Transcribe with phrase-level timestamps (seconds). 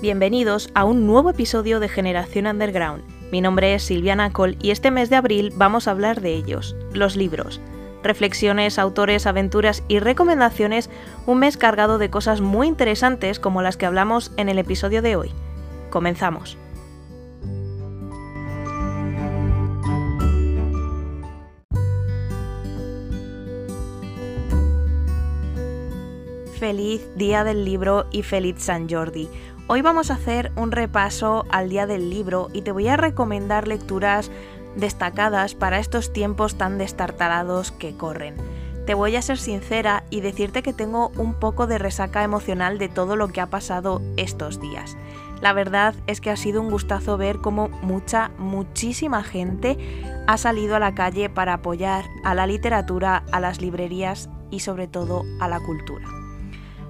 [0.00, 3.02] Bienvenidos a un nuevo episodio de Generación Underground.
[3.32, 6.76] Mi nombre es Silviana Cole y este mes de abril vamos a hablar de ellos,
[6.92, 7.60] los libros.
[8.04, 10.88] Reflexiones, autores, aventuras y recomendaciones,
[11.26, 15.16] un mes cargado de cosas muy interesantes como las que hablamos en el episodio de
[15.16, 15.32] hoy.
[15.90, 16.56] Comenzamos.
[26.60, 29.28] Feliz Día del Libro y feliz San Jordi.
[29.70, 33.68] Hoy vamos a hacer un repaso al Día del Libro y te voy a recomendar
[33.68, 34.30] lecturas
[34.76, 38.34] destacadas para estos tiempos tan destartalados que corren.
[38.86, 42.88] Te voy a ser sincera y decirte que tengo un poco de resaca emocional de
[42.88, 44.96] todo lo que ha pasado estos días.
[45.42, 49.76] La verdad es que ha sido un gustazo ver cómo mucha, muchísima gente
[50.26, 54.88] ha salido a la calle para apoyar a la literatura, a las librerías y sobre
[54.88, 56.17] todo a la cultura.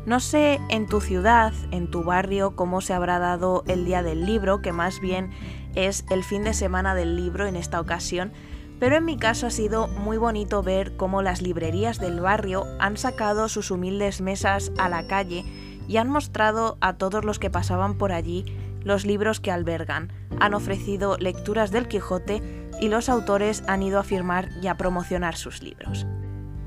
[0.08, 4.24] No sé en tu ciudad, en tu barrio, cómo se habrá dado el día del
[4.24, 5.28] libro, que más bien
[5.74, 8.32] es el fin de semana del libro en esta ocasión,
[8.80, 12.96] pero en mi caso ha sido muy bonito ver cómo las librerías del barrio han
[12.96, 15.44] sacado sus humildes mesas a la calle
[15.86, 18.46] y han mostrado a todos los que pasaban por allí
[18.84, 24.04] los libros que albergan, han ofrecido lecturas del Quijote y los autores han ido a
[24.04, 26.06] firmar y a promocionar sus libros.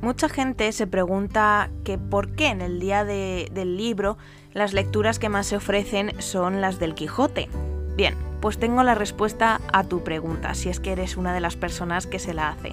[0.01, 4.17] Mucha gente se pregunta que por qué en el día del libro
[4.51, 7.49] las lecturas que más se ofrecen son las del Quijote.
[7.95, 11.55] Bien, pues tengo la respuesta a tu pregunta, si es que eres una de las
[11.55, 12.71] personas que se la hace.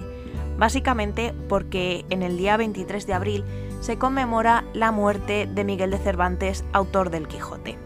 [0.57, 3.45] Básicamente porque en el día 23 de abril
[3.79, 7.77] se conmemora la muerte de Miguel de Cervantes, autor del Quijote.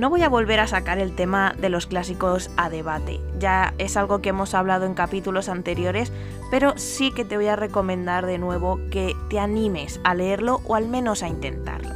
[0.00, 3.98] No voy a volver a sacar el tema de los clásicos a debate, ya es
[3.98, 6.10] algo que hemos hablado en capítulos anteriores,
[6.50, 10.74] pero sí que te voy a recomendar de nuevo que te animes a leerlo o
[10.74, 11.90] al menos a intentarlo.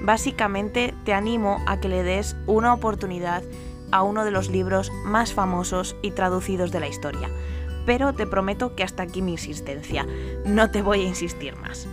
[0.00, 3.42] Básicamente te animo a que le des una oportunidad
[3.90, 7.28] a uno de los libros más famosos y traducidos de la historia,
[7.84, 10.06] pero te prometo que hasta aquí mi insistencia,
[10.46, 11.86] no te voy a insistir más.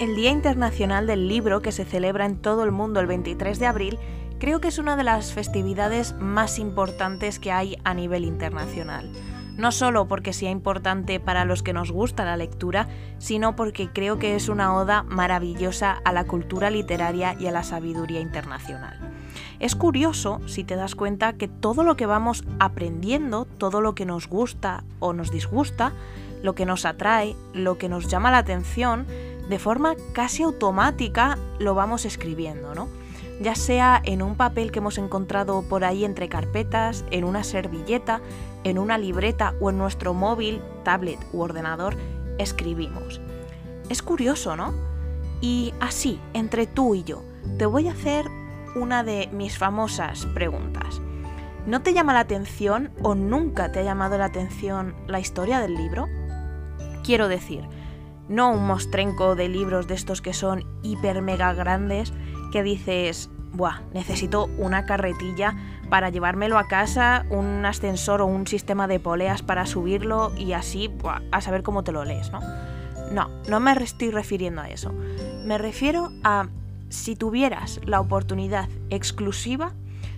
[0.00, 3.66] El Día Internacional del Libro, que se celebra en todo el mundo el 23 de
[3.66, 3.98] abril,
[4.42, 9.08] creo que es una de las festividades más importantes que hay a nivel internacional.
[9.56, 12.88] No solo porque sea importante para los que nos gusta la lectura,
[13.18, 17.62] sino porque creo que es una oda maravillosa a la cultura literaria y a la
[17.62, 18.98] sabiduría internacional.
[19.60, 24.06] Es curioso, si te das cuenta, que todo lo que vamos aprendiendo, todo lo que
[24.06, 25.92] nos gusta o nos disgusta,
[26.42, 29.06] lo que nos atrae, lo que nos llama la atención,
[29.48, 33.01] de forma casi automática lo vamos escribiendo, ¿no?
[33.40, 38.20] Ya sea en un papel que hemos encontrado por ahí entre carpetas, en una servilleta,
[38.64, 41.96] en una libreta o en nuestro móvil, tablet u ordenador,
[42.38, 43.20] escribimos.
[43.88, 44.72] Es curioso, ¿no?
[45.40, 47.22] Y así, entre tú y yo,
[47.58, 48.26] te voy a hacer
[48.76, 51.00] una de mis famosas preguntas.
[51.66, 55.74] ¿No te llama la atención o nunca te ha llamado la atención la historia del
[55.74, 56.08] libro?
[57.04, 57.64] Quiero decir,
[58.28, 62.12] no un mostrenco de libros de estos que son hiper mega grandes
[62.52, 65.56] que dices, Buah, necesito una carretilla
[65.90, 70.90] para llevármelo a casa, un ascensor o un sistema de poleas para subirlo y así
[71.32, 72.40] a saber cómo te lo lees, ¿no?
[73.10, 74.94] No, no me estoy refiriendo a eso.
[75.44, 76.48] Me refiero a
[76.88, 79.74] si tuvieras la oportunidad exclusiva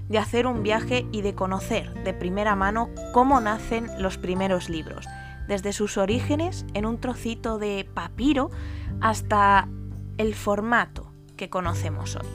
[0.08, 5.06] de hacer un viaje y de conocer de primera mano cómo nacen los primeros libros,
[5.48, 8.50] desde sus orígenes en un trocito de papiro
[9.00, 9.66] hasta
[10.18, 11.13] el formato
[11.48, 12.26] conocemos hoy.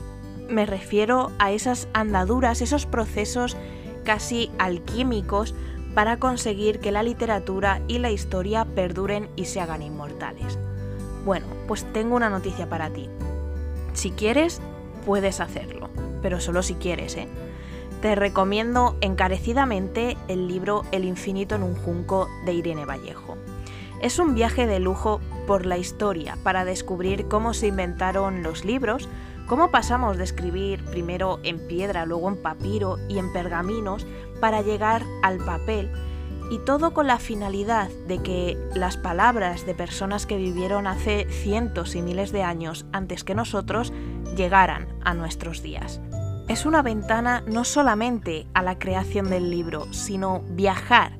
[0.48, 3.56] Me refiero a esas andaduras, esos procesos
[4.04, 5.54] casi alquímicos
[5.94, 10.58] para conseguir que la literatura y la historia perduren y se hagan inmortales.
[11.24, 13.08] Bueno, pues tengo una noticia para ti.
[13.92, 14.60] Si quieres,
[15.04, 15.90] puedes hacerlo,
[16.22, 17.28] pero solo si quieres, ¿eh?
[18.00, 23.36] Te recomiendo encarecidamente el libro El infinito en un junco de Irene Vallejo.
[24.00, 29.08] Es un viaje de lujo por la historia para descubrir cómo se inventaron los libros,
[29.46, 34.06] cómo pasamos de escribir primero en piedra, luego en papiro y en pergaminos
[34.40, 35.90] para llegar al papel,
[36.50, 41.94] y todo con la finalidad de que las palabras de personas que vivieron hace cientos
[41.94, 43.92] y miles de años antes que nosotros
[44.34, 46.00] llegaran a nuestros días.
[46.48, 51.19] Es una ventana no solamente a la creación del libro, sino viajar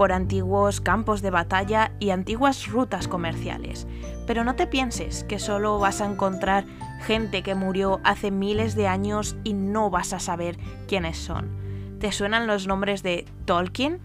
[0.00, 3.86] por antiguos campos de batalla y antiguas rutas comerciales.
[4.26, 6.64] Pero no te pienses que solo vas a encontrar
[7.02, 10.56] gente que murió hace miles de años y no vas a saber
[10.88, 11.50] quiénes son.
[11.98, 14.00] ¿Te suenan los nombres de Tolkien,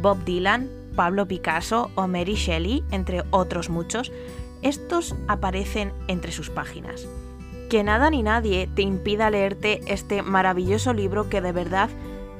[0.00, 4.12] Bob Dylan, Pablo Picasso o Mary Shelley, entre otros muchos?
[4.62, 7.06] Estos aparecen entre sus páginas.
[7.68, 11.90] que nada ni nadie te impida leerte este maravilloso libro que de verdad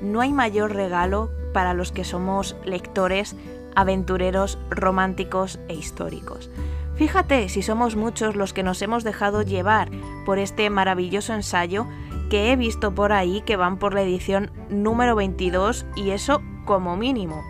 [0.01, 3.35] no hay mayor regalo para los que somos lectores,
[3.75, 6.51] aventureros, románticos e históricos.
[6.97, 9.91] Fíjate si somos muchos los que nos hemos dejado llevar
[10.27, 11.87] por este maravilloso ensayo
[12.29, 16.97] que he visto por ahí que van por la edición número 22 y eso como
[16.97, 17.43] mínimo.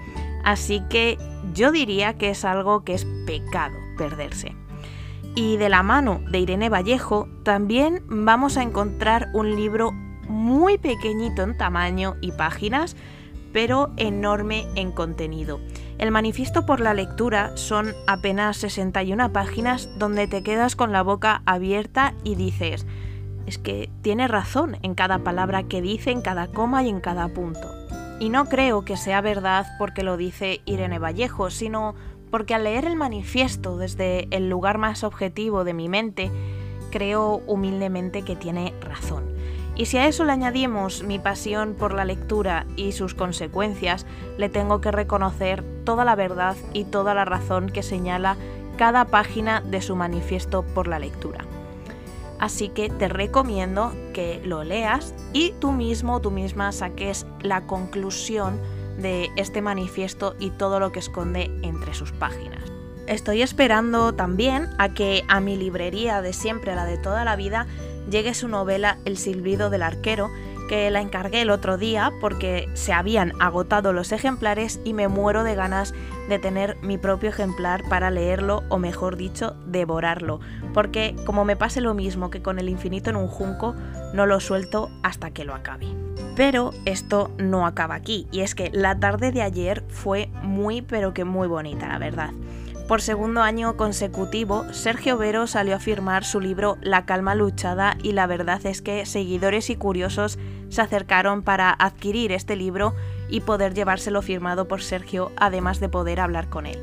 [0.45, 1.19] Así que
[1.53, 4.55] yo diría que es algo que es pecado perderse.
[5.35, 9.93] Y de la mano de Irene Vallejo también vamos a encontrar un libro
[10.29, 12.97] muy pequeñito en tamaño y páginas,
[13.55, 15.61] pero enorme en contenido.
[15.97, 21.41] El manifiesto por la lectura son apenas 61 páginas donde te quedas con la boca
[21.47, 22.85] abierta y dices,
[23.47, 27.29] es que tiene razón en cada palabra que dice, en cada coma y en cada
[27.29, 27.71] punto.
[28.19, 31.95] Y no creo que sea verdad porque lo dice Irene Vallejo, sino
[32.33, 36.29] porque al leer el manifiesto desde el lugar más objetivo de mi mente,
[36.91, 39.34] creo humildemente que tiene razón.
[39.77, 44.07] Y si a eso le añadimos mi pasión por la lectura y sus consecuencias,
[44.39, 48.37] le tengo que reconocer toda la verdad y toda la razón que señala
[48.77, 51.45] cada página de su manifiesto por la lectura.
[52.39, 58.61] Así que te recomiendo que lo leas y tú mismo, tú misma saques la conclusión
[58.99, 62.63] de este manifiesto y todo lo que esconde entre sus páginas.
[63.07, 67.67] Estoy esperando también a que a mi librería de siempre, la de toda la vida,
[68.11, 70.31] llegue su novela El silbido del arquero,
[70.69, 75.45] que la encargué el otro día porque se habían agotado los ejemplares y me muero
[75.45, 75.95] de ganas
[76.29, 80.41] de tener mi propio ejemplar para leerlo o mejor dicho, devorarlo,
[80.73, 83.75] porque como me pase lo mismo que con el infinito en un junco,
[84.15, 85.89] no lo suelto hasta que lo acabe.
[86.37, 91.15] Pero esto no acaba aquí, y es que la tarde de ayer fue muy pero
[91.15, 92.31] que muy bonita, la verdad.
[92.89, 98.13] Por segundo año consecutivo, Sergio Vero salió a firmar su libro La calma luchada y
[98.13, 100.39] la verdad es que seguidores y curiosos
[100.69, 102.95] se acercaron para adquirir este libro
[103.31, 106.79] y poder llevárselo firmado por Sergio, además de poder hablar con él.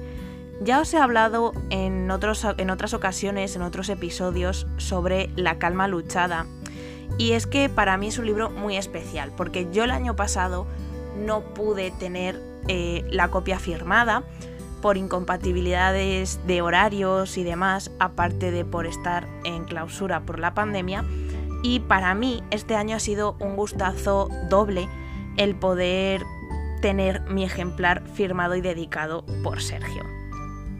[0.63, 5.87] Ya os he hablado en, otros, en otras ocasiones, en otros episodios, sobre La calma
[5.87, 6.47] luchada.
[7.19, 10.65] Y es que para mí es un libro muy especial, porque yo el año pasado
[11.15, 14.23] no pude tener eh, la copia firmada,
[14.81, 21.05] por incompatibilidades de horarios y demás, aparte de por estar en clausura por la pandemia.
[21.63, 24.89] Y para mí este año ha sido un gustazo doble
[25.37, 26.23] el poder
[26.81, 30.03] tener mi ejemplar firmado y dedicado por Sergio.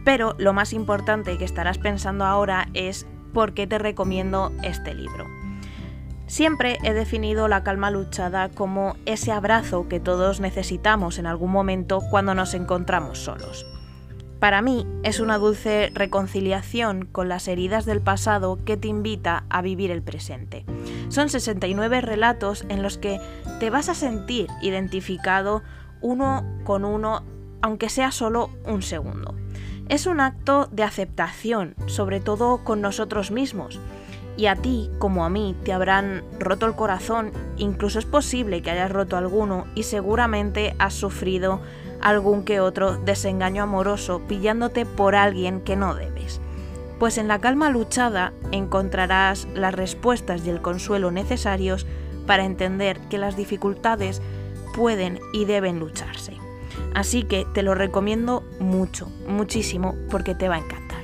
[0.03, 5.27] Pero lo más importante que estarás pensando ahora es por qué te recomiendo este libro.
[6.25, 12.00] Siempre he definido la calma luchada como ese abrazo que todos necesitamos en algún momento
[12.09, 13.65] cuando nos encontramos solos.
[14.42, 19.62] Para mí es una dulce reconciliación con las heridas del pasado que te invita a
[19.62, 20.66] vivir el presente.
[21.10, 23.20] Son 69 relatos en los que
[23.60, 25.62] te vas a sentir identificado
[26.02, 27.22] uno con uno,
[27.62, 29.36] aunque sea solo un segundo.
[29.90, 33.80] Es un acto de aceptación, sobre todo con nosotros mismos.
[34.38, 38.72] Y a ti, como a mí, te habrán roto el corazón, incluso es posible que
[38.72, 41.62] hayas roto alguno y seguramente has sufrido
[42.01, 46.42] algún que otro desengaño amoroso pillándote por alguien que no debes.
[47.00, 51.88] Pues en la calma luchada encontrarás las respuestas y el consuelo necesarios
[52.27, 54.22] para entender que las dificultades
[54.75, 56.38] pueden y deben lucharse.
[56.93, 61.01] Así que te lo recomiendo mucho, muchísimo, porque te va a encantar.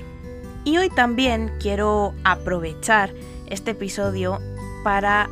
[0.64, 3.14] Y hoy también quiero aprovechar
[3.48, 4.40] este episodio
[4.84, 5.30] para,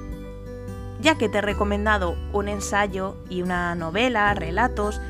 [1.02, 5.02] ya que te he recomendado un ensayo y una novela, relatos,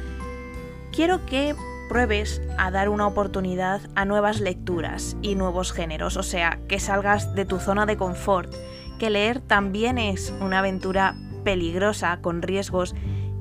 [0.95, 1.55] quiero que
[1.89, 7.35] pruebes a dar una oportunidad a nuevas lecturas y nuevos géneros, o sea, que salgas
[7.35, 8.51] de tu zona de confort,
[8.97, 12.95] que leer también es una aventura peligrosa, con riesgos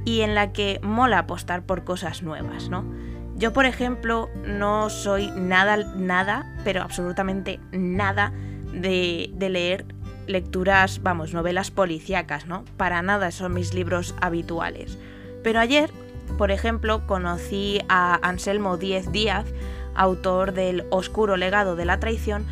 [0.04, 2.84] y en la que mola apostar por cosas nuevas, ¿no?
[3.36, 8.32] Yo, por ejemplo, no soy nada, nada, pero absolutamente nada
[8.72, 9.86] de, de leer
[10.26, 12.64] lecturas, vamos, novelas policíacas, ¿no?
[12.76, 14.98] Para nada son mis libros habituales.
[15.42, 15.90] Pero ayer
[16.38, 19.46] por ejemplo, conocí a Anselmo Díez Díaz,
[19.94, 22.46] autor del Oscuro legado de la traición,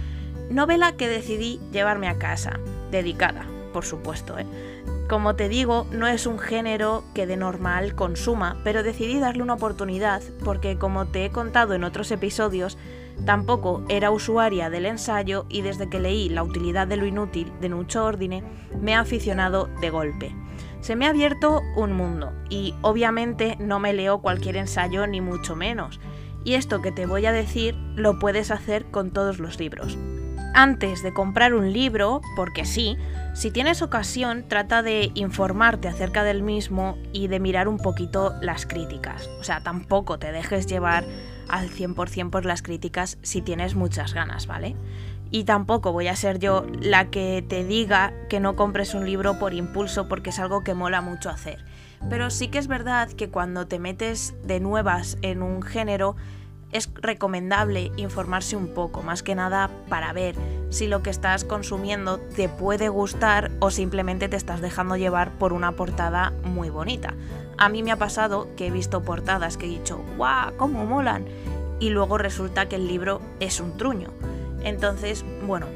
[0.50, 2.60] novela que decidí llevarme a casa,
[2.90, 4.38] dedicada, por supuesto.
[4.38, 4.46] ¿eh?
[5.08, 9.54] Como te digo, no es un género que de normal consuma, pero decidí darle una
[9.54, 12.78] oportunidad porque, como te he contado en otros episodios,
[13.26, 17.68] tampoco era usuaria del ensayo y desde que leí La utilidad de lo inútil de
[17.68, 18.42] Nucho Ordine,
[18.80, 20.41] me ha aficionado de golpe
[20.80, 25.56] se me ha abierto un mundo y obviamente no me leo cualquier ensayo ni mucho
[25.56, 26.00] menos.
[26.44, 29.96] Y esto que te voy a decir lo puedes hacer con todos los libros.
[30.54, 32.96] antes de comprar un libro, porque sí,
[33.34, 38.66] si tienes ocasión, trata de informarte acerca del mismo y de mirar un poquito las
[38.66, 39.28] críticas.
[39.40, 41.04] O sea, tampoco te dejes llevar
[41.48, 44.76] al 100% por las críticas si tienes muchas ganas, ¿vale?
[45.32, 49.38] Y tampoco voy a ser yo la que te diga que no compres un libro
[49.38, 51.64] por impulso porque es algo que mola mucho hacer.
[52.10, 56.16] Pero sí que es verdad que cuando te metes de nuevas en un género,
[56.70, 60.34] es recomendable informarse un poco, más que nada para ver
[60.68, 65.54] si lo que estás consumiendo te puede gustar o simplemente te estás dejando llevar por
[65.54, 67.14] una portada muy bonita.
[67.56, 70.56] A mí me ha pasado que he visto portadas que he dicho, ¡guau!
[70.58, 71.24] ¡Cómo molan!
[71.80, 74.10] Y luego resulta que el libro es un truño.
[74.64, 75.66] Entonces, bueno,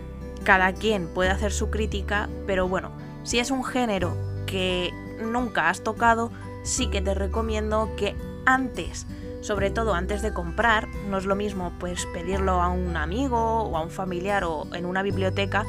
[0.45, 4.17] cada quien puede hacer su crítica, pero bueno, si es un género
[4.47, 6.31] que nunca has tocado,
[6.63, 8.15] sí que te recomiendo que
[8.45, 9.07] antes
[9.47, 13.77] sobre todo antes de comprar, no es lo mismo pues pedirlo a un amigo o
[13.77, 15.65] a un familiar o en una biblioteca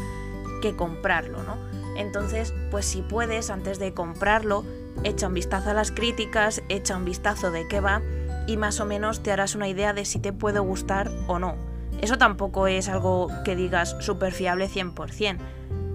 [0.64, 1.58] que comprarlo, ¿no?
[1.96, 4.66] Entonces, pues si puedes, antes de comprarlo,
[5.04, 8.02] echa un vistazo a las críticas, echa un vistazo de qué va
[8.48, 11.56] y más o menos te harás una idea de si te puede gustar o no.
[12.02, 15.38] Eso tampoco es algo que digas súper fiable 100%,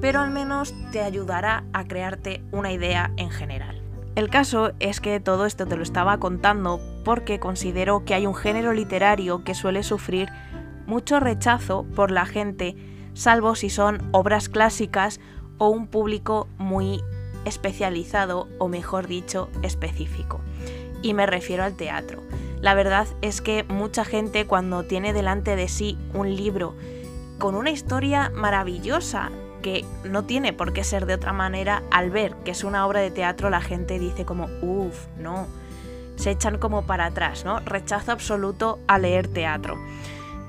[0.01, 3.81] pero al menos te ayudará a crearte una idea en general.
[4.15, 8.35] El caso es que todo esto te lo estaba contando porque considero que hay un
[8.35, 10.29] género literario que suele sufrir
[10.87, 12.77] mucho rechazo por la gente,
[13.15, 15.19] salvo si son obras clásicas
[15.57, 17.01] o un público muy
[17.45, 20.41] especializado o mejor dicho específico.
[21.01, 22.23] Y me refiero al teatro.
[22.63, 26.75] La verdad es que mucha gente cuando tiene delante de sí un libro
[27.39, 32.37] con una historia maravillosa que no tiene por qué ser de otra manera, al ver
[32.45, 35.49] que es una obra de teatro la gente dice como, uff, no,
[36.15, 37.59] se echan como para atrás, ¿no?
[37.59, 39.77] Rechazo absoluto a leer teatro.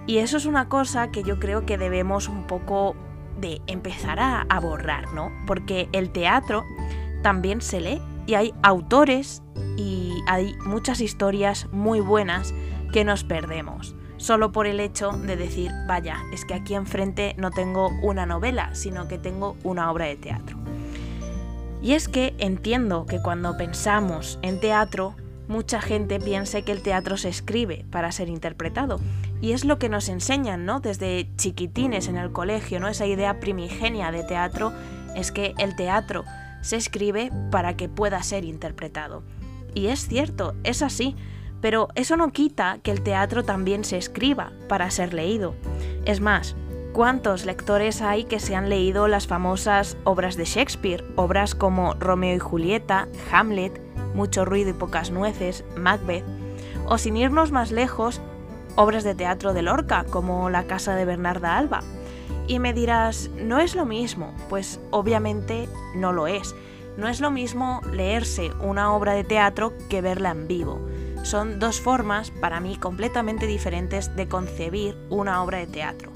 [0.05, 2.95] Y eso es una cosa que yo creo que debemos un poco
[3.39, 5.31] de empezar a, borrar, ¿no?
[5.47, 6.63] Porque el teatro
[7.23, 9.43] también se lee y hay autores
[9.77, 12.53] y hay muchas historias muy buenas
[12.91, 17.51] que nos perdemos solo por el hecho de decir, vaya, es que aquí enfrente no
[17.51, 20.57] tengo una novela, sino que tengo una obra de teatro.
[21.81, 25.15] Y es que entiendo que cuando pensamos en teatro,
[25.49, 29.01] mucha gente piensa que el teatro se escribe para ser interpretado.
[29.41, 30.79] Y es lo que nos enseñan, ¿no?
[30.79, 32.87] Desde chiquitines en el colegio, ¿no?
[32.87, 34.71] Esa idea primigenia de teatro
[35.17, 36.23] es que el teatro
[36.63, 39.21] se escribe para que pueda ser interpretado.
[39.75, 41.15] Y es cierto, es así,
[41.61, 45.55] pero eso no quita que el teatro también se escriba para ser leído.
[46.05, 46.55] Es más,
[46.93, 51.05] ¿cuántos lectores hay que se han leído las famosas obras de Shakespeare?
[51.15, 53.79] Obras como Romeo y Julieta, Hamlet,
[54.13, 56.23] Mucho ruido y pocas nueces, Macbeth.
[56.85, 58.21] O sin irnos más lejos,
[58.75, 61.81] obras de teatro de Lorca, como La casa de Bernarda Alba.
[62.47, 66.55] Y me dirás, no es lo mismo, pues obviamente no lo es.
[66.97, 70.79] No es lo mismo leerse una obra de teatro que verla en vivo
[71.23, 76.11] son dos formas, para mí, completamente diferentes de concebir una obra de teatro.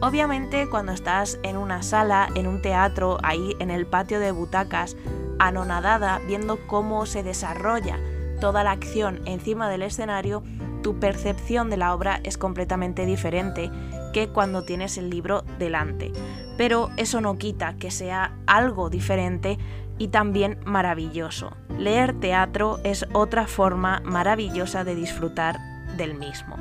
[0.00, 4.96] Obviamente cuando estás en una sala, en un teatro, ahí en el patio de butacas,
[5.38, 7.98] anonadada, viendo cómo se desarrolla
[8.40, 10.42] toda la acción encima del escenario,
[10.82, 13.70] tu percepción de la obra es completamente diferente
[14.12, 16.12] que cuando tienes el libro delante.
[16.56, 19.58] Pero eso no quita que sea algo diferente
[19.98, 21.52] y también maravilloso.
[21.78, 25.58] Leer teatro es otra forma maravillosa de disfrutar
[25.96, 26.56] del mismo.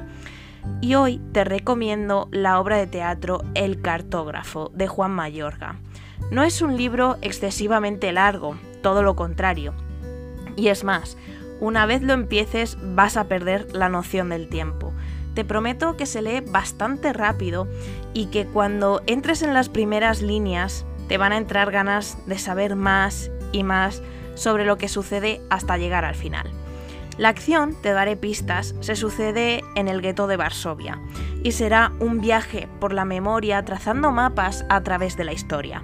[0.81, 5.77] Y hoy te recomiendo la obra de teatro El cartógrafo de Juan Mayorga.
[6.31, 9.73] No es un libro excesivamente largo, todo lo contrario.
[10.55, 11.17] Y es más,
[11.59, 14.91] una vez lo empieces vas a perder la noción del tiempo.
[15.37, 17.67] Te prometo que se lee bastante rápido
[18.15, 22.75] y que cuando entres en las primeras líneas te van a entrar ganas de saber
[22.75, 24.01] más y más
[24.33, 26.49] sobre lo que sucede hasta llegar al final.
[27.19, 30.99] La acción, te daré pistas, se sucede en el gueto de Varsovia
[31.43, 35.83] y será un viaje por la memoria trazando mapas a través de la historia.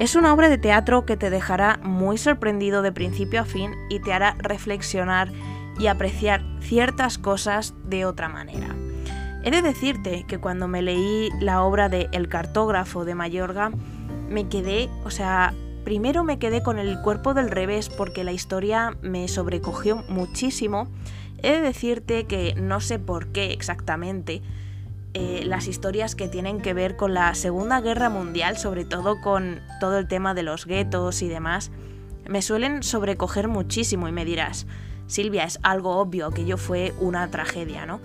[0.00, 4.00] Es una obra de teatro que te dejará muy sorprendido de principio a fin y
[4.00, 5.30] te hará reflexionar
[5.78, 8.74] y apreciar ciertas cosas de otra manera.
[9.44, 13.70] He de decirte que cuando me leí la obra de El cartógrafo de Mayorga,
[14.28, 15.54] me quedé, o sea,
[15.84, 20.88] primero me quedé con el cuerpo del revés porque la historia me sobrecogió muchísimo.
[21.42, 24.42] He de decirte que no sé por qué exactamente
[25.14, 29.60] eh, las historias que tienen que ver con la Segunda Guerra Mundial, sobre todo con
[29.80, 31.70] todo el tema de los guetos y demás,
[32.28, 34.66] me suelen sobrecoger muchísimo y me dirás,
[35.08, 38.00] Silvia, es algo obvio que yo fue una tragedia, ¿no?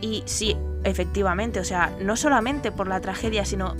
[0.00, 3.74] Y sí, efectivamente, o sea, no solamente por la tragedia, sino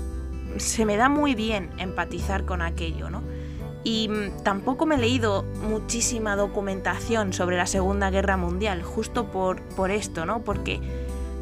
[0.59, 3.23] se me da muy bien empatizar con aquello, ¿no?
[3.85, 9.63] Y mm, tampoco me he leído muchísima documentación sobre la Segunda Guerra Mundial, justo por,
[9.63, 10.43] por esto, ¿no?
[10.43, 10.81] Porque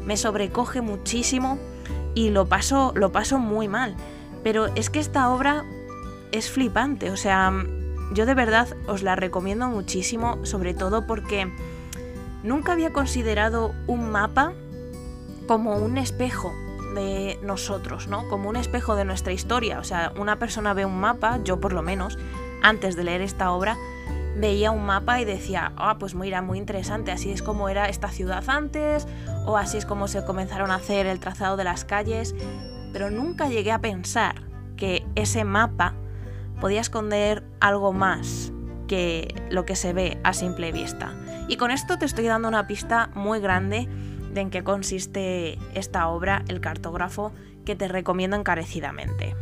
[0.05, 1.57] me sobrecoge muchísimo
[2.13, 3.95] y lo paso, lo paso muy mal.
[4.43, 5.65] Pero es que esta obra
[6.31, 7.51] es flipante, o sea,
[8.11, 11.51] yo de verdad os la recomiendo muchísimo, sobre todo porque
[12.43, 14.53] nunca había considerado un mapa
[15.47, 16.53] como un espejo
[16.93, 18.27] de nosotros, ¿no?
[18.29, 19.79] Como un espejo de nuestra historia.
[19.79, 22.17] O sea, una persona ve un mapa, yo por lo menos,
[22.61, 23.77] antes de leer esta obra,
[24.37, 28.09] veía un mapa y decía, ah, pues mira, muy interesante, así es como era esta
[28.09, 29.07] ciudad antes,
[29.45, 32.35] o así es como se comenzaron a hacer el trazado de las calles,
[32.91, 34.35] pero nunca llegué a pensar
[34.77, 35.93] que ese mapa
[36.59, 38.51] podía esconder algo más
[38.87, 41.13] que lo que se ve a simple vista.
[41.47, 43.87] Y con esto te estoy dando una pista muy grande
[44.33, 47.31] de en qué consiste esta obra, El cartógrafo,
[47.65, 49.35] que te recomiendo encarecidamente.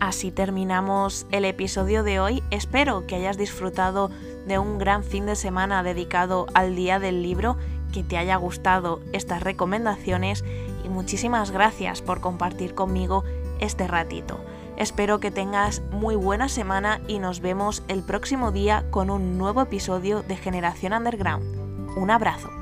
[0.00, 2.42] Así terminamos el episodio de hoy.
[2.50, 4.10] Espero que hayas disfrutado
[4.46, 7.58] de un gran fin de semana dedicado al Día del Libro,
[7.92, 10.44] que te haya gustado estas recomendaciones
[10.84, 13.24] y muchísimas gracias por compartir conmigo
[13.60, 14.40] este ratito.
[14.80, 19.60] Espero que tengas muy buena semana y nos vemos el próximo día con un nuevo
[19.60, 21.98] episodio de Generación Underground.
[21.98, 22.59] Un abrazo.